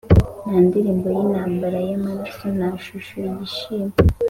[0.45, 3.95] nta ndirimbo y'intambara yamaraso, nta shusho yishimye